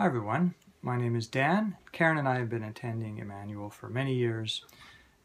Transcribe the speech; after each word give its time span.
Hi 0.00 0.06
everyone, 0.06 0.54
my 0.80 0.96
name 0.96 1.14
is 1.14 1.26
Dan. 1.26 1.76
Karen 1.92 2.16
and 2.16 2.26
I 2.26 2.38
have 2.38 2.48
been 2.48 2.62
attending 2.62 3.18
Emmanuel 3.18 3.68
for 3.68 3.90
many 3.90 4.14
years, 4.14 4.64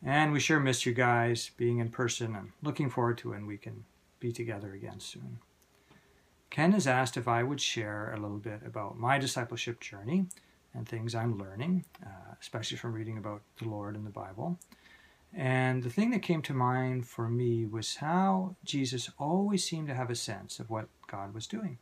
and 0.04 0.34
we 0.34 0.42
sure 0.42 0.60
miss 0.60 0.86
you 0.86 0.94
guys 0.94 1.50
being 1.56 1.78
in 1.78 1.88
person 1.92 2.36
and 2.36 2.52
looking 2.62 2.90
forward 2.90 3.18
to 3.20 3.30
when 3.30 3.46
we 3.46 3.58
can 3.58 3.86
be 4.20 4.34
together 4.34 4.74
again 4.74 5.00
soon. 5.00 5.40
Ken 6.50 6.74
has 6.74 6.88
asked 6.88 7.16
if 7.16 7.26
I 7.26 7.42
would 7.42 7.62
share 7.62 8.14
a 8.14 8.20
little 8.20 8.38
bit 8.38 8.64
about 8.66 9.00
my 9.00 9.18
discipleship 9.18 9.80
journey 9.80 10.26
and 10.74 10.86
things 10.86 11.16
I'm 11.16 11.38
learning, 11.38 11.86
uh, 12.06 12.36
especially 12.42 12.76
from 12.76 12.92
reading 12.92 13.18
about 13.18 13.44
the 13.60 13.70
Lord 13.70 13.96
in 13.96 14.04
the 14.04 14.10
Bible. 14.10 14.60
And 15.34 15.84
the 15.84 15.90
thing 15.90 16.12
that 16.12 16.22
came 16.22 16.42
to 16.42 16.54
mind 16.54 17.08
for 17.08 17.30
me 17.30 17.66
was 17.66 17.96
how 17.96 18.58
Jesus 18.66 19.10
always 19.18 19.64
seemed 19.64 19.88
to 19.88 19.96
have 19.96 20.10
a 20.10 20.16
sense 20.16 20.60
of 20.60 20.70
what 20.70 20.90
God 21.08 21.34
was 21.34 21.48
doing. 21.48 21.78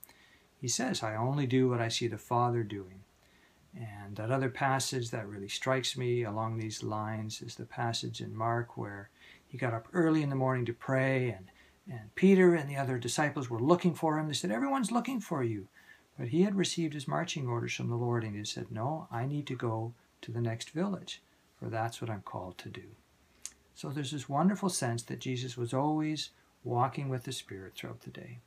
He 0.63 0.69
says, 0.69 1.03
I 1.03 1.17
only 1.17 1.45
do 1.45 1.67
what 1.67 1.81
I 1.81 1.89
see 1.89 2.07
the 2.07 2.17
Father 2.17 2.63
doing. 2.63 3.01
And 3.75 4.15
that 4.15 4.31
other 4.31 4.47
passage 4.47 5.09
that 5.09 5.27
really 5.27 5.49
strikes 5.49 5.97
me 5.97 6.23
along 6.23 6.55
these 6.55 6.81
lines 6.81 7.41
is 7.41 7.55
the 7.55 7.65
passage 7.65 8.21
in 8.21 8.33
Mark 8.33 8.77
where 8.77 9.09
he 9.45 9.57
got 9.57 9.73
up 9.73 9.89
early 9.91 10.23
in 10.23 10.29
the 10.29 10.37
morning 10.37 10.63
to 10.67 10.71
pray, 10.71 11.31
and, 11.31 11.47
and 11.91 12.15
Peter 12.15 12.55
and 12.55 12.69
the 12.69 12.77
other 12.77 12.97
disciples 12.97 13.49
were 13.49 13.59
looking 13.59 13.93
for 13.93 14.17
him. 14.17 14.29
They 14.29 14.33
said, 14.33 14.51
Everyone's 14.51 14.89
looking 14.89 15.19
for 15.19 15.43
you. 15.43 15.67
But 16.17 16.29
he 16.29 16.43
had 16.43 16.55
received 16.55 16.93
his 16.93 17.09
marching 17.09 17.45
orders 17.45 17.73
from 17.73 17.89
the 17.89 17.97
Lord, 17.97 18.23
and 18.23 18.33
he 18.33 18.45
said, 18.45 18.71
No, 18.71 19.09
I 19.11 19.25
need 19.25 19.47
to 19.47 19.55
go 19.55 19.93
to 20.21 20.31
the 20.31 20.39
next 20.39 20.69
village, 20.69 21.21
for 21.59 21.65
that's 21.65 21.99
what 21.99 22.09
I'm 22.09 22.21
called 22.21 22.57
to 22.59 22.69
do. 22.69 22.95
So 23.75 23.89
there's 23.89 24.11
this 24.11 24.29
wonderful 24.29 24.69
sense 24.69 25.03
that 25.03 25.19
Jesus 25.19 25.57
was 25.57 25.73
always 25.73 26.29
walking 26.63 27.09
with 27.09 27.25
the 27.25 27.33
Spirit 27.33 27.73
throughout 27.75 28.03
the 28.03 28.11
day. 28.11 28.39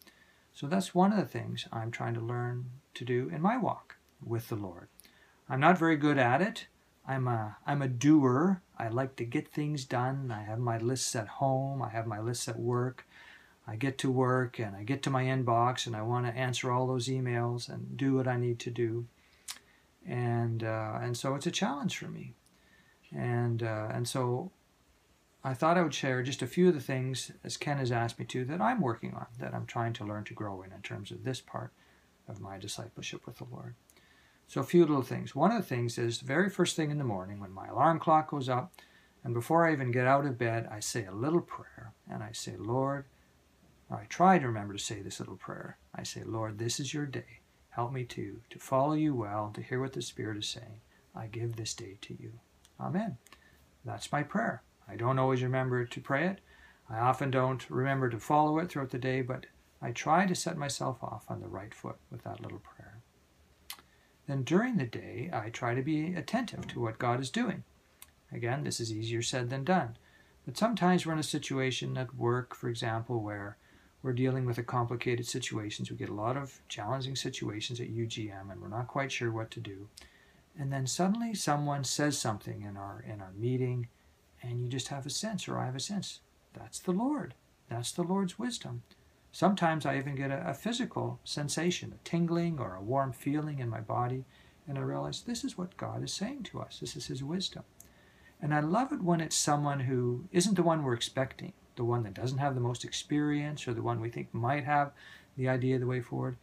So 0.56 0.66
that's 0.66 0.94
one 0.94 1.12
of 1.12 1.18
the 1.18 1.26
things 1.26 1.68
I'm 1.70 1.90
trying 1.90 2.14
to 2.14 2.20
learn 2.20 2.70
to 2.94 3.04
do 3.04 3.28
in 3.28 3.42
my 3.42 3.58
walk 3.58 3.96
with 4.24 4.48
the 4.48 4.56
Lord. 4.56 4.88
I'm 5.50 5.60
not 5.60 5.76
very 5.76 5.98
good 5.98 6.16
at 6.16 6.40
it. 6.40 6.66
I'm 7.06 7.28
a 7.28 7.58
I'm 7.66 7.82
a 7.82 7.88
doer. 7.88 8.62
I 8.78 8.88
like 8.88 9.16
to 9.16 9.24
get 9.26 9.48
things 9.48 9.84
done. 9.84 10.32
I 10.34 10.44
have 10.44 10.58
my 10.58 10.78
lists 10.78 11.14
at 11.14 11.28
home. 11.28 11.82
I 11.82 11.90
have 11.90 12.06
my 12.06 12.20
lists 12.20 12.48
at 12.48 12.58
work. 12.58 13.06
I 13.68 13.76
get 13.76 13.98
to 13.98 14.10
work 14.10 14.58
and 14.58 14.74
I 14.74 14.82
get 14.82 15.02
to 15.02 15.10
my 15.10 15.24
inbox 15.24 15.86
and 15.86 15.94
I 15.94 16.00
want 16.00 16.24
to 16.24 16.32
answer 16.32 16.72
all 16.72 16.86
those 16.86 17.08
emails 17.08 17.68
and 17.68 17.94
do 17.94 18.14
what 18.14 18.26
I 18.26 18.38
need 18.38 18.58
to 18.60 18.70
do. 18.70 19.04
And 20.06 20.64
uh, 20.64 21.00
and 21.02 21.18
so 21.18 21.34
it's 21.34 21.46
a 21.46 21.50
challenge 21.50 21.98
for 21.98 22.08
me. 22.08 22.32
And 23.14 23.62
uh, 23.62 23.88
and 23.92 24.08
so 24.08 24.52
I 25.46 25.54
thought 25.54 25.78
I 25.78 25.82
would 25.82 25.94
share 25.94 26.24
just 26.24 26.42
a 26.42 26.46
few 26.48 26.66
of 26.66 26.74
the 26.74 26.80
things, 26.80 27.30
as 27.44 27.56
Ken 27.56 27.78
has 27.78 27.92
asked 27.92 28.18
me 28.18 28.24
to, 28.24 28.44
that 28.46 28.60
I'm 28.60 28.80
working 28.80 29.14
on, 29.14 29.26
that 29.38 29.54
I'm 29.54 29.64
trying 29.64 29.92
to 29.92 30.04
learn 30.04 30.24
to 30.24 30.34
grow 30.34 30.62
in, 30.62 30.72
in 30.72 30.82
terms 30.82 31.12
of 31.12 31.22
this 31.22 31.40
part 31.40 31.72
of 32.26 32.40
my 32.40 32.58
discipleship 32.58 33.24
with 33.24 33.38
the 33.38 33.44
Lord. 33.44 33.76
So, 34.48 34.60
a 34.60 34.64
few 34.64 34.80
little 34.80 35.02
things. 35.02 35.36
One 35.36 35.52
of 35.52 35.58
the 35.58 35.68
things 35.68 35.98
is 35.98 36.18
the 36.18 36.26
very 36.26 36.50
first 36.50 36.74
thing 36.74 36.90
in 36.90 36.98
the 36.98 37.04
morning 37.04 37.38
when 37.38 37.52
my 37.52 37.68
alarm 37.68 38.00
clock 38.00 38.32
goes 38.32 38.48
up, 38.48 38.72
and 39.22 39.34
before 39.34 39.64
I 39.64 39.72
even 39.72 39.92
get 39.92 40.08
out 40.08 40.26
of 40.26 40.36
bed, 40.36 40.68
I 40.68 40.80
say 40.80 41.04
a 41.04 41.12
little 41.12 41.40
prayer, 41.40 41.92
and 42.10 42.24
I 42.24 42.32
say, 42.32 42.56
Lord, 42.58 43.04
I 43.88 44.02
try 44.08 44.40
to 44.40 44.48
remember 44.48 44.74
to 44.74 44.82
say 44.82 45.00
this 45.00 45.20
little 45.20 45.36
prayer. 45.36 45.78
I 45.94 46.02
say, 46.02 46.24
Lord, 46.24 46.58
this 46.58 46.80
is 46.80 46.92
your 46.92 47.06
day. 47.06 47.38
Help 47.70 47.92
me 47.92 48.02
to, 48.02 48.40
to 48.50 48.58
follow 48.58 48.94
you 48.94 49.14
well, 49.14 49.52
to 49.54 49.62
hear 49.62 49.80
what 49.80 49.92
the 49.92 50.02
Spirit 50.02 50.38
is 50.38 50.48
saying. 50.48 50.80
I 51.14 51.28
give 51.28 51.54
this 51.54 51.72
day 51.72 51.98
to 52.00 52.20
you. 52.20 52.32
Amen. 52.80 53.18
That's 53.84 54.10
my 54.10 54.24
prayer. 54.24 54.64
I 54.88 54.96
don't 54.96 55.18
always 55.18 55.42
remember 55.42 55.84
to 55.84 56.00
pray 56.00 56.26
it. 56.26 56.40
I 56.88 56.98
often 56.98 57.30
don't 57.30 57.68
remember 57.68 58.08
to 58.10 58.18
follow 58.18 58.58
it 58.58 58.70
throughout 58.70 58.90
the 58.90 58.98
day, 58.98 59.22
but 59.22 59.46
I 59.82 59.90
try 59.92 60.26
to 60.26 60.34
set 60.34 60.56
myself 60.56 61.02
off 61.02 61.26
on 61.28 61.40
the 61.40 61.48
right 61.48 61.74
foot 61.74 61.96
with 62.10 62.22
that 62.22 62.40
little 62.40 62.60
prayer. 62.60 62.98
Then 64.26 64.42
during 64.42 64.76
the 64.76 64.86
day, 64.86 65.30
I 65.32 65.50
try 65.50 65.74
to 65.74 65.82
be 65.82 66.14
attentive 66.14 66.66
to 66.68 66.80
what 66.80 66.98
God 66.98 67.20
is 67.20 67.30
doing. 67.30 67.64
Again, 68.32 68.64
this 68.64 68.80
is 68.80 68.92
easier 68.92 69.22
said 69.22 69.50
than 69.50 69.64
done. 69.64 69.96
But 70.44 70.56
sometimes 70.56 71.04
we're 71.04 71.12
in 71.12 71.18
a 71.18 71.24
situation 71.24 71.96
at 71.96 72.14
work, 72.14 72.54
for 72.54 72.68
example, 72.68 73.20
where 73.20 73.56
we're 74.02 74.12
dealing 74.12 74.46
with 74.46 74.58
a 74.58 74.62
complicated 74.62 75.26
situations. 75.26 75.90
We 75.90 75.96
get 75.96 76.08
a 76.08 76.14
lot 76.14 76.36
of 76.36 76.60
challenging 76.68 77.16
situations 77.16 77.80
at 77.80 77.88
UGM 77.92 78.50
and 78.50 78.60
we're 78.60 78.68
not 78.68 78.86
quite 78.86 79.10
sure 79.10 79.32
what 79.32 79.50
to 79.52 79.60
do. 79.60 79.88
And 80.58 80.72
then 80.72 80.86
suddenly 80.86 81.34
someone 81.34 81.84
says 81.84 82.16
something 82.16 82.62
in 82.62 82.76
our 82.76 83.04
in 83.06 83.20
our 83.20 83.32
meeting 83.32 83.88
and 84.46 84.60
you 84.60 84.68
just 84.68 84.88
have 84.88 85.06
a 85.06 85.10
sense, 85.10 85.48
or 85.48 85.58
I 85.58 85.66
have 85.66 85.76
a 85.76 85.80
sense. 85.80 86.20
That's 86.52 86.78
the 86.78 86.92
Lord. 86.92 87.34
That's 87.68 87.92
the 87.92 88.02
Lord's 88.02 88.38
wisdom. 88.38 88.82
Sometimes 89.32 89.84
I 89.84 89.98
even 89.98 90.14
get 90.14 90.30
a, 90.30 90.48
a, 90.48 90.54
physical 90.54 91.20
sensation, 91.24 91.92
a 91.92 92.08
tingling 92.08 92.58
or 92.58 92.74
a 92.74 92.82
warm 92.82 93.12
feeling 93.12 93.58
in 93.58 93.68
my 93.68 93.80
body, 93.80 94.24
and 94.66 94.78
I 94.78 94.80
realize 94.80 95.20
this 95.20 95.44
is 95.44 95.58
what 95.58 95.76
God 95.76 96.02
is 96.02 96.12
saying 96.12 96.44
to 96.44 96.60
us. 96.60 96.78
This 96.80 96.96
is 96.96 97.06
His 97.06 97.22
wisdom. 97.22 97.64
And 98.40 98.54
I 98.54 98.60
love 98.60 98.92
it 98.92 99.02
when 99.02 99.20
it's 99.20 99.36
someone 99.36 99.80
who 99.80 100.24
isn't 100.32 100.54
the 100.54 100.62
one 100.62 100.82
we're 100.82 100.94
expecting, 100.94 101.52
the 101.76 101.84
one 101.84 102.02
that 102.04 102.14
doesn't 102.14 102.38
have 102.38 102.54
the 102.54 102.60
most 102.60 102.84
experience, 102.84 103.68
or 103.68 103.74
the 103.74 103.82
one 103.82 104.00
we 104.00 104.08
think 104.08 104.32
might 104.32 104.64
have 104.64 104.92
the 105.36 105.48
idea 105.48 105.74
of 105.74 105.82
the 105.82 105.86
way 105.86 106.00
forward. 106.00 106.36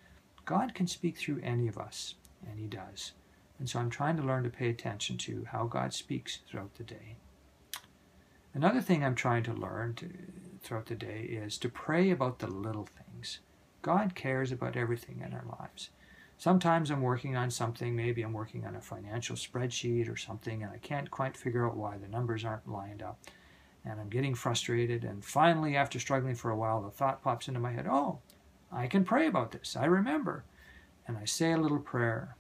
God 0.46 0.76
can 0.76 0.88
speak 0.88 1.18
through 1.18 1.42
any 1.42 1.68
of 1.68 1.78
us, 1.78 2.16
and 2.48 2.60
He 2.60 2.68
does. 2.68 3.14
And 3.60 3.70
so 3.70 3.80
I'm 3.80 3.90
trying 3.90 4.18
to 4.18 4.24
learn 4.24 4.44
to 4.44 4.50
pay 4.50 4.70
attention 4.70 5.18
to 5.20 5.48
how 5.52 5.66
God 5.66 5.94
speaks 5.94 6.40
throughout 6.48 6.76
the 6.76 6.84
day. 6.84 7.18
Another 8.54 8.82
thing 8.82 9.04
I'm 9.04 9.16
trying 9.16 9.44
to 9.44 9.54
learn 9.54 9.96
to, 9.96 10.10
throughout 10.62 10.86
the 10.86 10.96
day 10.96 11.22
is 11.22 11.58
to 11.58 11.70
pray 11.70 12.12
about 12.12 12.40
the 12.40 12.48
little 12.48 12.88
things. 12.88 13.40
God 13.82 14.14
cares 14.14 14.52
about 14.52 14.78
everything 14.78 15.24
in 15.26 15.34
our 15.34 15.46
lives. 15.60 15.90
Sometimes 16.38 16.92
I'm 16.92 17.02
working 17.02 17.36
on 17.36 17.50
something, 17.50 17.96
maybe 17.96 18.22
I'm 18.22 18.34
working 18.34 18.66
on 18.66 18.76
a 18.76 18.82
financial 18.82 19.36
spreadsheet 19.36 20.12
or 20.12 20.18
something, 20.18 20.62
and 20.62 20.72
I 20.72 20.78
can't 20.78 21.10
quite 21.10 21.36
figure 21.36 21.66
out 21.68 21.78
why 21.78 21.98
the 21.98 22.08
numbers 22.08 22.46
aren't 22.46 22.70
lined 22.70 23.02
up. 23.02 23.20
And 23.86 24.00
I'm 24.00 24.10
getting 24.10 24.36
frustrated, 24.36 25.04
and 25.04 25.26
finally, 25.26 25.76
after 25.76 26.00
struggling 26.00 26.36
for 26.36 26.52
a 26.52 26.56
while, 26.56 26.82
the 26.82 26.92
thought 26.92 27.24
pops 27.24 27.48
into 27.48 27.60
my 27.60 27.72
head 27.72 27.88
oh, 27.88 28.20
I 28.72 28.88
can 28.88 29.04
pray 29.04 29.28
about 29.28 29.52
this. 29.52 29.76
I 29.76 29.86
remember. 29.86 30.44
And 31.08 31.18
I 31.18 31.26
say 31.26 31.52
a 31.52 31.58
little 31.58 31.80
prayer. 31.80 32.36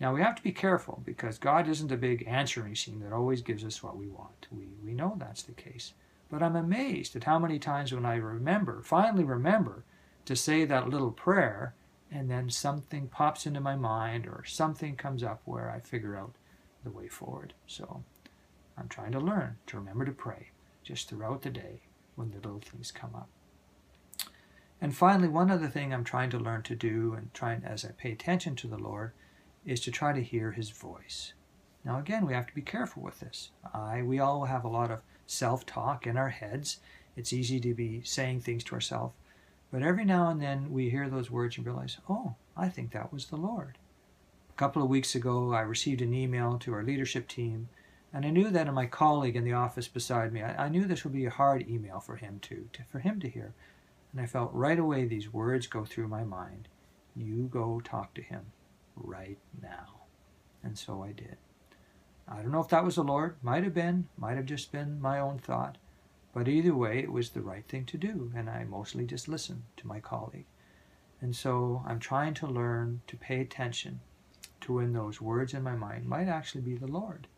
Now 0.00 0.12
we 0.12 0.20
have 0.20 0.34
to 0.34 0.42
be 0.42 0.52
careful 0.52 1.02
because 1.04 1.38
God 1.38 1.68
isn't 1.68 1.92
a 1.92 1.96
big 1.96 2.24
answering 2.26 2.70
machine 2.70 3.00
that 3.00 3.12
always 3.12 3.42
gives 3.42 3.64
us 3.64 3.82
what 3.82 3.96
we 3.96 4.08
want. 4.08 4.48
We, 4.50 4.68
we 4.84 4.92
know 4.92 5.14
that's 5.18 5.42
the 5.42 5.52
case. 5.52 5.94
But 6.30 6.42
I'm 6.42 6.56
amazed 6.56 7.14
at 7.14 7.24
how 7.24 7.38
many 7.38 7.58
times 7.58 7.92
when 7.92 8.04
I 8.04 8.16
remember, 8.16 8.82
finally 8.82 9.24
remember, 9.24 9.84
to 10.24 10.34
say 10.34 10.64
that 10.64 10.88
little 10.88 11.12
prayer, 11.12 11.74
and 12.10 12.30
then 12.30 12.50
something 12.50 13.08
pops 13.08 13.46
into 13.46 13.60
my 13.60 13.76
mind 13.76 14.26
or 14.26 14.44
something 14.44 14.96
comes 14.96 15.22
up 15.22 15.42
where 15.44 15.70
I 15.70 15.80
figure 15.80 16.16
out 16.16 16.34
the 16.82 16.90
way 16.90 17.08
forward. 17.08 17.54
So 17.66 18.02
I'm 18.78 18.88
trying 18.88 19.12
to 19.12 19.20
learn 19.20 19.56
to 19.66 19.76
remember 19.76 20.04
to 20.04 20.12
pray 20.12 20.50
just 20.82 21.08
throughout 21.08 21.42
the 21.42 21.50
day 21.50 21.82
when 22.14 22.30
the 22.30 22.36
little 22.36 22.60
things 22.60 22.92
come 22.92 23.14
up. 23.14 23.28
And 24.80 24.94
finally, 24.94 25.28
one 25.28 25.50
other 25.50 25.68
thing 25.68 25.92
I'm 25.92 26.04
trying 26.04 26.30
to 26.30 26.38
learn 26.38 26.62
to 26.64 26.76
do 26.76 27.14
and 27.14 27.32
trying 27.32 27.64
as 27.64 27.84
I 27.84 27.92
pay 27.92 28.12
attention 28.12 28.54
to 28.56 28.66
the 28.66 28.78
Lord 28.78 29.12
is 29.64 29.80
to 29.80 29.90
try 29.90 30.12
to 30.12 30.22
hear 30.22 30.52
his 30.52 30.70
voice. 30.70 31.32
Now 31.84 31.98
again, 31.98 32.26
we 32.26 32.34
have 32.34 32.46
to 32.46 32.54
be 32.54 32.62
careful 32.62 33.02
with 33.02 33.20
this. 33.20 33.50
I 33.72 34.02
we 34.02 34.18
all 34.18 34.44
have 34.44 34.64
a 34.64 34.68
lot 34.68 34.90
of 34.90 35.02
self-talk 35.26 36.06
in 36.06 36.16
our 36.16 36.30
heads. 36.30 36.80
It's 37.16 37.32
easy 37.32 37.60
to 37.60 37.74
be 37.74 38.02
saying 38.02 38.40
things 38.40 38.64
to 38.64 38.74
ourselves, 38.74 39.14
but 39.70 39.82
every 39.82 40.04
now 40.04 40.28
and 40.28 40.40
then 40.40 40.70
we 40.70 40.90
hear 40.90 41.08
those 41.08 41.30
words 41.30 41.56
and 41.56 41.66
realize, 41.66 41.98
"Oh, 42.08 42.34
I 42.56 42.68
think 42.68 42.90
that 42.92 43.12
was 43.12 43.26
the 43.26 43.36
Lord." 43.36 43.78
A 44.50 44.52
couple 44.54 44.82
of 44.82 44.88
weeks 44.88 45.14
ago, 45.14 45.52
I 45.52 45.60
received 45.60 46.02
an 46.02 46.14
email 46.14 46.58
to 46.58 46.74
our 46.74 46.82
leadership 46.82 47.26
team, 47.28 47.68
and 48.12 48.24
I 48.24 48.30
knew 48.30 48.50
that 48.50 48.68
in 48.68 48.74
my 48.74 48.86
colleague 48.86 49.36
in 49.36 49.44
the 49.44 49.52
office 49.52 49.88
beside 49.88 50.32
me, 50.32 50.42
I, 50.42 50.66
I 50.66 50.68
knew 50.68 50.84
this 50.84 51.04
would 51.04 51.12
be 51.12 51.26
a 51.26 51.30
hard 51.30 51.68
email 51.68 52.00
for 52.00 52.16
him 52.16 52.38
to, 52.42 52.68
to 52.72 52.84
for 52.84 52.98
him 52.98 53.18
to 53.20 53.28
hear. 53.28 53.54
And 54.12 54.20
I 54.20 54.26
felt 54.26 54.52
right 54.52 54.78
away 54.78 55.04
these 55.06 55.32
words 55.32 55.66
go 55.66 55.84
through 55.84 56.08
my 56.08 56.24
mind. 56.24 56.68
You 57.16 57.48
go 57.50 57.80
talk 57.80 58.14
to 58.14 58.22
him 58.22 58.52
right 58.96 59.38
now. 59.62 60.02
And 60.62 60.78
so 60.78 61.02
I 61.02 61.12
did. 61.12 61.36
I 62.26 62.36
don't 62.36 62.52
know 62.52 62.60
if 62.60 62.68
that 62.68 62.84
was 62.84 62.96
the 62.96 63.04
Lord. 63.04 63.36
Might 63.42 63.64
have 63.64 63.74
been. 63.74 64.08
Might 64.16 64.36
have 64.36 64.46
just 64.46 64.72
been 64.72 65.00
my 65.00 65.18
own 65.20 65.38
thought. 65.38 65.76
But 66.32 66.48
either 66.48 66.74
way, 66.74 66.98
it 66.98 67.12
was 67.12 67.30
the 67.30 67.42
right 67.42 67.66
thing 67.68 67.84
to 67.86 67.98
do. 67.98 68.32
And 68.34 68.48
I 68.48 68.64
mostly 68.64 69.04
just 69.04 69.28
listened 69.28 69.62
to 69.76 69.86
my 69.86 70.00
colleague. 70.00 70.46
And 71.20 71.36
so 71.36 71.82
I'm 71.86 72.00
trying 72.00 72.34
to 72.34 72.46
learn 72.46 73.02
to 73.06 73.16
pay 73.16 73.40
attention 73.40 74.00
to 74.62 74.74
when 74.74 74.92
those 74.92 75.20
words 75.20 75.54
in 75.54 75.62
my 75.62 75.74
mind 75.74 76.06
might 76.06 76.28
actually 76.28 76.62
be 76.62 76.76
the 76.76 76.86
Lord 76.86 77.28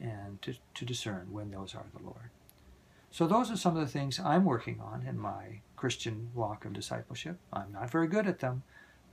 and 0.00 0.40
to, 0.42 0.54
to 0.74 0.84
discern 0.84 1.28
when 1.30 1.50
those 1.50 1.74
are 1.74 1.86
the 1.94 2.02
Lord. 2.02 2.30
So 3.10 3.26
those 3.26 3.50
are 3.50 3.56
some 3.56 3.76
of 3.76 3.80
the 3.80 3.92
things 3.92 4.18
I'm 4.18 4.44
working 4.44 4.80
on 4.80 5.06
in 5.06 5.18
my 5.18 5.60
Christian 5.76 6.30
walk 6.34 6.64
of 6.64 6.72
discipleship. 6.72 7.38
I'm 7.52 7.72
not 7.72 7.90
very 7.90 8.08
good 8.08 8.26
at 8.26 8.40
them, 8.40 8.64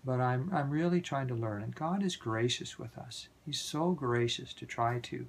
but 0.03 0.19
I'm, 0.19 0.49
I'm 0.53 0.69
really 0.69 1.01
trying 1.01 1.27
to 1.27 1.35
learn. 1.35 1.61
And 1.61 1.75
God 1.75 2.03
is 2.03 2.15
gracious 2.15 2.79
with 2.79 2.97
us. 2.97 3.27
He's 3.45 3.59
so 3.59 3.91
gracious 3.91 4.53
to 4.55 4.65
try 4.65 4.99
to, 4.99 5.27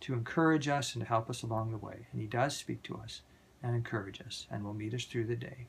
to 0.00 0.12
encourage 0.12 0.68
us 0.68 0.94
and 0.94 1.02
to 1.02 1.08
help 1.08 1.28
us 1.28 1.42
along 1.42 1.70
the 1.70 1.78
way. 1.78 2.06
And 2.12 2.20
He 2.20 2.26
does 2.26 2.56
speak 2.56 2.82
to 2.84 2.96
us 2.96 3.22
and 3.62 3.74
encourage 3.74 4.20
us 4.20 4.46
and 4.50 4.64
will 4.64 4.74
meet 4.74 4.94
us 4.94 5.04
through 5.04 5.26
the 5.26 5.36
day 5.36 5.66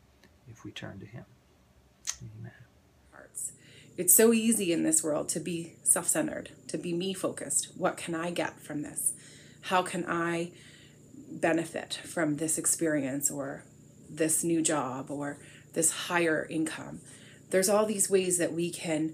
if 0.50 0.64
we 0.64 0.72
turn 0.72 1.00
to 1.00 1.06
Him. 1.06 1.26
Amen. 2.22 2.52
Hearts. 3.12 3.54
it's 3.98 4.14
so 4.14 4.34
easy 4.34 4.72
in 4.72 4.84
this 4.84 5.04
world 5.04 5.30
to 5.30 5.40
be 5.40 5.74
self 5.84 6.08
centered, 6.08 6.52
to 6.68 6.78
be 6.78 6.94
me 6.94 7.14
focused. 7.14 7.70
What 7.78 7.98
can 7.98 8.16
I 8.16 8.32
get 8.32 8.60
from 8.60 8.82
this? 8.82 9.14
How 9.62 9.82
can 9.82 10.06
I 10.08 10.52
benefit 11.32 11.94
from 12.04 12.38
this 12.38 12.58
experience 12.58 13.32
or 13.32 13.64
this 14.10 14.44
new 14.44 14.62
job 14.62 15.10
or 15.10 15.38
this 15.74 15.92
higher 15.92 16.46
income? 16.50 17.00
There's 17.54 17.70
all 17.70 17.86
these 17.86 18.10
ways 18.10 18.40
that 18.40 18.52
we 18.52 18.72
can 18.72 19.14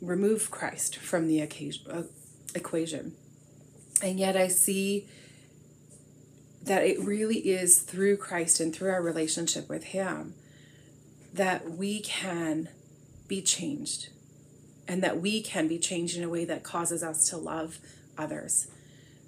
remove 0.00 0.50
Christ 0.50 0.96
from 0.96 1.28
the 1.28 1.38
occasion, 1.38 1.90
uh, 1.90 2.02
equation. 2.54 3.12
And 4.02 4.18
yet 4.18 4.38
I 4.38 4.48
see 4.48 5.06
that 6.62 6.82
it 6.82 6.98
really 6.98 7.40
is 7.40 7.80
through 7.80 8.16
Christ 8.16 8.58
and 8.58 8.74
through 8.74 8.90
our 8.90 9.02
relationship 9.02 9.68
with 9.68 9.84
Him 9.84 10.32
that 11.34 11.72
we 11.72 12.00
can 12.00 12.70
be 13.28 13.42
changed 13.42 14.08
and 14.88 15.02
that 15.02 15.20
we 15.20 15.42
can 15.42 15.68
be 15.68 15.78
changed 15.78 16.16
in 16.16 16.24
a 16.24 16.30
way 16.30 16.46
that 16.46 16.62
causes 16.62 17.02
us 17.02 17.28
to 17.28 17.36
love 17.36 17.80
others. 18.16 18.68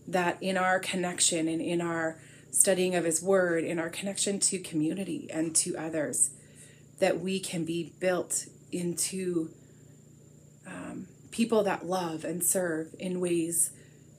That 0.08 0.38
in 0.40 0.56
our 0.56 0.78
connection 0.78 1.46
and 1.46 1.61
in 1.61 1.82
our 1.82 2.17
studying 2.50 2.94
of 2.94 3.05
His 3.05 3.23
Word, 3.23 3.64
in 3.64 3.78
our 3.78 3.90
connection 3.90 4.40
to 4.40 4.58
community 4.61 5.28
and 5.31 5.55
to 5.56 5.76
others, 5.76 6.31
that 6.99 7.21
we 7.21 7.39
can 7.39 7.65
be 7.65 7.93
built 8.01 8.47
into 8.73 9.51
um, 10.67 11.07
people 11.31 11.63
that 11.63 11.87
love 11.87 12.25
and 12.25 12.43
serve 12.43 12.95
in 12.99 13.21
ways 13.21 13.71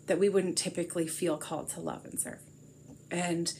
that 0.07 0.19
we 0.19 0.29
wouldn't 0.29 0.57
typically 0.57 1.07
feel 1.07 1.37
called 1.37 1.69
to 1.69 1.79
love 1.79 2.05
and 2.05 2.19
serve. 2.19 2.39
And, 3.11 3.53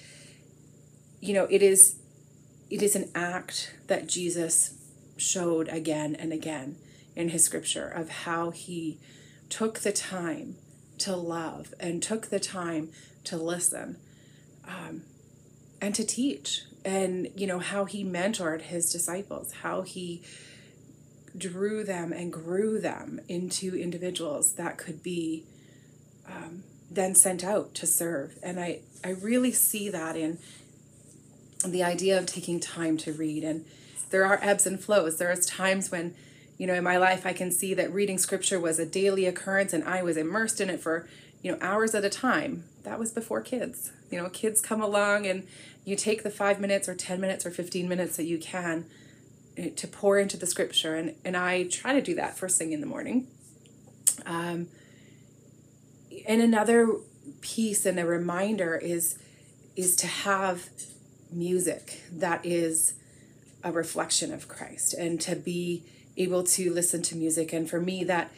you 1.19 1.34
know, 1.34 1.48
it 1.50 1.62
is 1.62 2.00
it 2.69 2.81
is 2.81 2.96
an 2.96 3.10
act 3.16 3.74
that 3.88 4.08
Jesus 4.08 4.74
showed 5.16 5.69
again 5.69 6.16
and 6.16 6.34
again 6.34 6.75
in 7.16 7.30
his 7.30 7.44
scripture 7.44 7.88
of 7.88 8.10
how 8.10 8.52
he 8.52 9.00
took 9.50 9.80
the 9.80 9.92
time 9.92 10.56
to 10.98 11.16
love 11.16 11.74
and 11.80 12.04
took 12.04 12.28
the 12.28 12.40
time 12.40 12.90
to 13.24 13.38
listen 13.38 13.98
um, 14.68 15.04
and 15.81 15.94
to 15.95 16.03
teach 16.03 16.63
and 16.83 17.27
you 17.35 17.47
know 17.47 17.59
how 17.59 17.85
he 17.85 18.03
mentored 18.03 18.62
his 18.62 18.91
disciples 18.91 19.51
how 19.62 19.81
he 19.81 20.21
drew 21.38 21.83
them 21.83 22.12
and 22.12 22.33
grew 22.33 22.79
them 22.79 23.19
into 23.27 23.75
individuals 23.75 24.53
that 24.53 24.77
could 24.77 25.03
be 25.03 25.44
um, 26.27 26.63
then 26.89 27.15
sent 27.15 27.44
out 27.44 27.74
to 27.75 27.85
serve. 27.85 28.38
And 28.41 28.59
i 28.59 28.79
i 29.03 29.09
really 29.09 29.51
see 29.51 29.89
that 29.89 30.15
in 30.15 30.38
the 31.65 31.83
idea 31.83 32.18
of 32.18 32.25
taking 32.25 32.59
time 32.59 32.97
to 32.97 33.12
read. 33.12 33.44
And 33.44 33.65
there 34.09 34.25
are 34.25 34.39
ebbs 34.41 34.65
and 34.65 34.80
flows. 34.80 35.18
There 35.18 35.31
is 35.31 35.45
times 35.45 35.91
when 35.91 36.15
you 36.57 36.65
know 36.65 36.73
in 36.73 36.83
my 36.83 36.97
life 36.97 37.23
i 37.25 37.33
can 37.33 37.51
see 37.51 37.75
that 37.75 37.94
reading 37.94 38.18
scripture 38.18 38.59
was 38.59 38.80
a 38.80 38.85
daily 38.85 39.27
occurrence 39.27 39.73
and 39.73 39.83
i 39.83 40.01
was 40.01 40.18
immersed 40.18 40.59
in 40.59 40.71
it 40.71 40.80
for 40.80 41.07
you 41.44 41.51
know 41.51 41.57
hours 41.62 41.94
at 41.94 42.03
a 42.03 42.09
time. 42.09 42.63
That 42.83 43.00
was 43.00 43.12
before 43.12 43.41
kids 43.41 43.91
you 44.09 44.21
know 44.21 44.30
kids 44.30 44.62
come 44.62 44.81
along 44.81 45.25
and 45.25 45.48
you 45.86 45.95
take 45.95 46.24
the 46.24 46.30
five 46.30 46.59
minutes 46.59 46.89
or 46.89 46.95
10 46.95 47.21
minutes 47.21 47.45
or 47.45 47.51
15 47.51 47.88
minutes 47.88 48.18
that 48.18 48.25
you 48.25 48.38
can 48.38 48.86
eh, 49.57 49.69
to 49.75 49.88
pour 49.88 50.18
into 50.19 50.36
the 50.36 50.45
scripture. 50.45 50.95
And, 50.95 51.15
and 51.24 51.38
i 51.38 51.63
try 51.63 51.94
to 51.94 52.01
do 52.01 52.13
that 52.15 52.38
first 52.38 52.57
thing 52.57 52.74
in 52.74 52.81
the 52.81 52.88
morning. 52.88 53.27
Um, 54.25 54.68
and 56.27 56.42
another 56.42 56.89
piece 57.42 57.86
and 57.86 58.00
a 58.00 58.06
reminder 58.06 58.75
is 58.75 59.18
is 59.75 59.95
to 59.95 60.07
have 60.07 60.69
music 61.31 62.01
that 62.12 62.45
is 62.45 62.95
a 63.63 63.71
reflection 63.71 64.33
of 64.33 64.48
Christ 64.48 64.94
and 64.94 65.21
to 65.21 65.36
be 65.36 65.83
able 66.18 66.44
to 66.44 66.74
listen 66.74 67.01
to 67.04 67.15
music. 67.15 67.54
And 67.54 67.69
for 67.69 67.80
me 67.80 68.04
that 68.06 68.31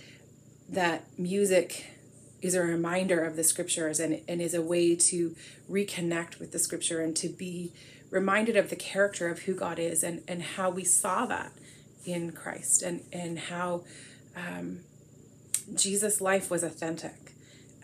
that 0.68 1.06
music 1.18 1.99
is 2.42 2.56
a 2.56 2.62
reminder 2.62 3.24
of 3.24 3.36
the 3.36 3.44
scriptures 3.44 4.00
and, 4.00 4.22
and 4.28 4.42
is 4.42 4.54
a 4.54 4.62
way 4.62 4.96
to 4.96 5.36
reconnect 5.70 6.40
with 6.40 6.52
the 6.52 6.60
scripture 6.60 7.02
and 7.02 7.16
to 7.18 7.30
be 7.30 7.72
reminded 8.10 8.56
of 8.56 8.70
the 8.70 8.76
character 8.76 9.28
of 9.28 9.40
who 9.40 9.54
God 9.54 9.78
is 9.78 10.04
and, 10.04 10.24
and 10.28 10.42
how 10.42 10.70
we 10.70 10.84
saw 10.84 11.26
that 11.26 11.52
in 12.06 12.32
Christ 12.32 12.82
and, 12.82 13.04
and 13.12 13.38
how 13.38 13.84
um, 14.36 14.80
Jesus' 15.76 16.22
life 16.22 16.50
was 16.50 16.64
authentic 16.64 17.34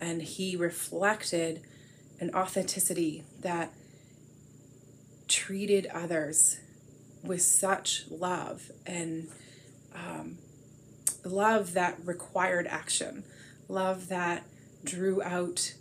and 0.00 0.22
he 0.22 0.56
reflected 0.56 1.62
an 2.18 2.34
authenticity 2.34 3.24
that 3.40 3.72
treated 5.28 5.86
others 5.86 6.58
with 7.22 7.42
such 7.42 8.04
love 8.10 8.70
and 8.86 9.28
um, 9.94 10.38
love 11.24 11.72
that 11.74 11.98
required 12.04 12.66
action, 12.68 13.24
love 13.68 14.08
that 14.08 14.44
drew 14.84 15.22
out 15.22 15.74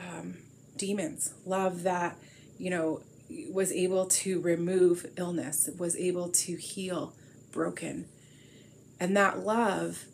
um, 0.00 0.38
demons, 0.76 1.34
love 1.44 1.82
that, 1.82 2.16
you 2.58 2.70
know, 2.70 3.00
was 3.50 3.72
able 3.72 4.06
to 4.06 4.40
remove 4.40 5.06
illness, 5.16 5.68
was 5.78 5.96
able 5.96 6.28
to 6.28 6.56
heal 6.56 7.12
broken. 7.50 8.06
And 9.00 9.16
that 9.16 9.40
love 9.40 10.04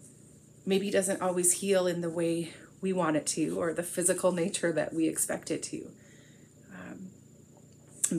maybe 0.64 0.90
doesn't 0.90 1.20
always 1.20 1.52
heal 1.60 1.86
in 1.86 2.00
the 2.00 2.10
way 2.10 2.52
we 2.80 2.92
want 2.92 3.16
it 3.16 3.26
to 3.26 3.60
or 3.60 3.72
the 3.72 3.82
physical 3.82 4.32
nature 4.32 4.72
that 4.72 4.92
we 4.92 5.08
expect 5.08 5.50
it 5.50 5.62
to 5.64 5.88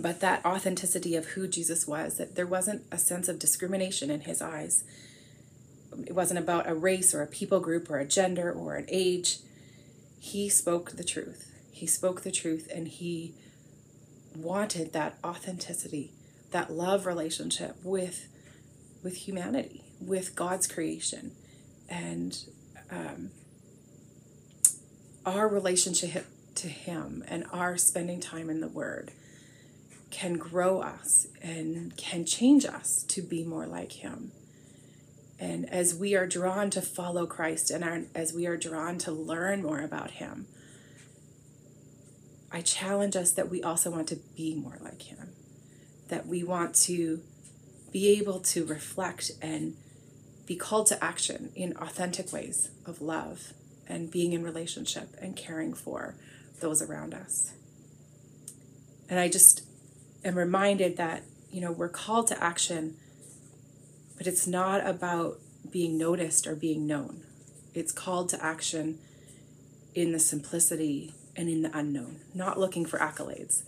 but 0.01 0.21
that 0.21 0.45
authenticity 0.45 1.15
of 1.15 1.27
who 1.27 1.47
Jesus 1.47 1.87
was, 1.87 2.17
that 2.17 2.35
there 2.35 2.47
wasn't 2.47 2.83
a 2.91 2.97
sense 2.97 3.27
of 3.27 3.39
discrimination 3.39 4.09
in 4.09 4.21
his 4.21 4.41
eyes. 4.41 4.83
It 6.05 6.13
wasn't 6.13 6.39
about 6.39 6.69
a 6.69 6.75
race 6.75 7.13
or 7.13 7.21
a 7.21 7.27
people 7.27 7.59
group 7.59 7.89
or 7.89 7.99
a 7.99 8.05
gender 8.05 8.51
or 8.51 8.75
an 8.75 8.85
age. 8.89 9.39
He 10.19 10.49
spoke 10.49 10.91
the 10.91 11.03
truth. 11.03 11.51
He 11.71 11.87
spoke 11.87 12.21
the 12.21 12.31
truth 12.31 12.69
and 12.73 12.87
he 12.87 13.33
wanted 14.35 14.93
that 14.93 15.17
authenticity, 15.23 16.11
that 16.51 16.71
love 16.71 17.05
relationship 17.05 17.75
with 17.83 18.27
with 19.03 19.27
humanity, 19.27 19.83
with 19.99 20.33
God's 20.35 20.65
creation. 20.65 21.31
And 21.89 22.37
um, 22.89 23.31
our 25.25 25.47
relationship 25.47 26.25
to 26.55 26.69
him 26.69 27.23
and 27.27 27.45
our 27.51 27.77
spending 27.77 28.21
time 28.21 28.49
in 28.49 28.61
the 28.61 28.67
word 28.69 29.11
can 30.13 30.37
grow 30.37 30.79
us 30.79 31.25
and 31.41 31.97
can 31.97 32.23
change 32.23 32.65
us 32.65 33.03
to 33.07 33.21
be 33.21 33.43
more 33.43 33.65
like 33.65 33.93
Him. 33.93 34.31
And 35.43 35.69
as 35.69 35.93
we 35.93 36.15
are 36.15 36.25
drawn 36.25 36.69
to 36.69 36.81
follow 36.81 37.25
Christ 37.25 37.69
and 37.69 37.83
are, 37.83 38.03
as 38.15 38.31
we 38.31 38.47
are 38.47 38.55
drawn 38.55 38.97
to 38.99 39.11
learn 39.11 39.61
more 39.61 39.81
about 39.81 40.11
Him, 40.11 40.47
I 42.49 42.61
challenge 42.61 43.17
us 43.17 43.31
that 43.31 43.49
we 43.49 43.61
also 43.61 43.91
want 43.91 44.07
to 44.07 44.15
be 44.37 44.55
more 44.55 44.77
like 44.79 45.01
Him, 45.01 45.31
that 46.07 46.27
we 46.27 46.45
want 46.45 46.75
to 46.85 47.19
be 47.91 48.17
able 48.17 48.39
to 48.39 48.65
reflect 48.65 49.31
and 49.41 49.75
be 50.45 50.55
called 50.55 50.87
to 50.87 51.03
action 51.03 51.51
in 51.57 51.75
authentic 51.75 52.31
ways 52.31 52.69
of 52.85 53.01
love 53.01 53.51
and 53.85 54.09
being 54.09 54.31
in 54.31 54.43
relationship 54.43 55.09
and 55.21 55.35
caring 55.35 55.73
for 55.73 56.15
those 56.61 56.81
around 56.81 57.13
us. 57.13 57.51
And 59.09 59.19
I 59.19 59.27
just 59.27 59.65
am 60.23 60.35
reminded 60.35 60.95
that, 60.95 61.23
you 61.51 61.59
know, 61.59 61.73
we're 61.73 61.89
called 61.89 62.27
to 62.27 62.41
action, 62.41 62.95
but 64.23 64.31
it's 64.31 64.47
not 64.47 64.87
about 64.87 65.37
being 65.69 65.97
noticed 65.97 66.47
or 66.47 66.55
being 66.55 66.87
known. 66.87 67.23
It's 67.73 67.91
called 67.91 68.29
to 68.29 68.41
action 68.41 68.99
in 69.93 70.13
the 70.13 70.19
simplicity 70.19 71.13
and 71.35 71.49
in 71.49 71.61
the 71.61 71.77
unknown, 71.77 72.21
not 72.33 72.57
looking 72.57 72.85
for 72.85 72.99
accolades, 72.99 73.63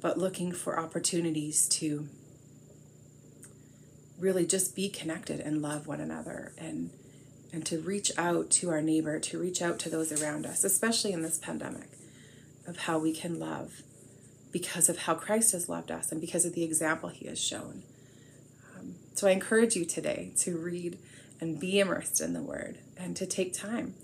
but 0.00 0.16
looking 0.16 0.52
for 0.52 0.78
opportunities 0.78 1.66
to 1.70 2.06
really 4.16 4.46
just 4.46 4.76
be 4.76 4.88
connected 4.88 5.40
and 5.40 5.60
love 5.60 5.88
one 5.88 6.00
another 6.00 6.52
and 6.56 6.90
and 7.52 7.66
to 7.66 7.80
reach 7.80 8.12
out 8.16 8.48
to 8.50 8.70
our 8.70 8.80
neighbor, 8.80 9.18
to 9.18 9.40
reach 9.40 9.60
out 9.60 9.80
to 9.80 9.90
those 9.90 10.12
around 10.22 10.46
us, 10.46 10.62
especially 10.62 11.10
in 11.10 11.22
this 11.22 11.36
pandemic, 11.36 11.88
of 12.64 12.76
how 12.76 12.96
we 12.96 13.12
can 13.12 13.40
love 13.40 13.82
because 14.52 14.88
of 14.88 14.98
how 14.98 15.14
Christ 15.16 15.50
has 15.50 15.68
loved 15.68 15.90
us 15.90 16.12
and 16.12 16.20
because 16.20 16.44
of 16.44 16.54
the 16.54 16.62
example 16.62 17.08
he 17.08 17.26
has 17.26 17.42
shown. 17.42 17.82
So 19.14 19.28
I 19.28 19.32
encourage 19.32 19.76
you 19.76 19.84
today 19.84 20.32
to 20.38 20.56
read 20.56 20.98
and 21.40 21.58
be 21.58 21.80
immersed 21.80 22.20
in 22.20 22.32
the 22.32 22.42
Word 22.42 22.78
and 22.96 23.16
to 23.16 23.26
take 23.26 23.52
time. 23.52 23.94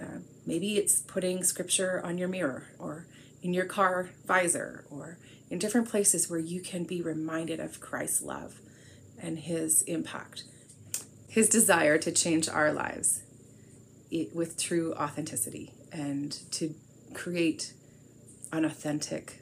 Uh, 0.00 0.18
maybe 0.46 0.76
it's 0.76 1.00
putting 1.00 1.44
scripture 1.44 2.00
on 2.04 2.18
your 2.18 2.28
mirror 2.28 2.68
or 2.78 3.06
in 3.42 3.54
your 3.54 3.64
car 3.64 4.10
visor 4.26 4.84
or 4.90 5.18
in 5.50 5.58
different 5.58 5.88
places 5.88 6.30
where 6.30 6.38
you 6.38 6.60
can 6.60 6.84
be 6.84 7.02
reminded 7.02 7.60
of 7.60 7.80
Christ's 7.80 8.22
love 8.22 8.60
and 9.20 9.38
his 9.38 9.82
impact, 9.82 10.44
his 11.28 11.48
desire 11.48 11.98
to 11.98 12.12
change 12.12 12.48
our 12.48 12.72
lives 12.72 13.22
with 14.32 14.58
true 14.58 14.94
authenticity 14.94 15.72
and 15.92 16.38
to 16.52 16.74
create 17.14 17.72
an 18.52 18.64
authentic 18.64 19.39